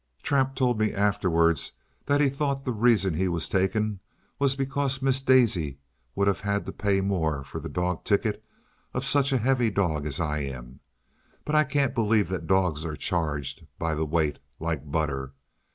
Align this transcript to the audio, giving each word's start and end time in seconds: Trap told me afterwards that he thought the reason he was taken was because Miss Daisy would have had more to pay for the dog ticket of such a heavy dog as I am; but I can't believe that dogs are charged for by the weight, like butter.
Trap 0.23 0.55
told 0.55 0.79
me 0.79 0.91
afterwards 0.95 1.73
that 2.07 2.19
he 2.21 2.27
thought 2.27 2.63
the 2.65 2.71
reason 2.71 3.13
he 3.13 3.27
was 3.27 3.47
taken 3.47 3.99
was 4.39 4.55
because 4.55 4.99
Miss 5.03 5.21
Daisy 5.21 5.77
would 6.15 6.25
have 6.27 6.39
had 6.41 6.61
more 7.03 7.33
to 7.35 7.43
pay 7.43 7.47
for 7.47 7.59
the 7.59 7.69
dog 7.69 8.03
ticket 8.03 8.43
of 8.95 9.05
such 9.05 9.31
a 9.31 9.37
heavy 9.37 9.69
dog 9.69 10.07
as 10.07 10.19
I 10.19 10.39
am; 10.39 10.79
but 11.45 11.53
I 11.53 11.63
can't 11.65 11.93
believe 11.93 12.29
that 12.29 12.47
dogs 12.47 12.83
are 12.83 12.95
charged 12.95 13.59
for 13.59 13.65
by 13.77 13.93
the 13.93 14.07
weight, 14.07 14.39
like 14.59 14.89
butter. 14.91 15.33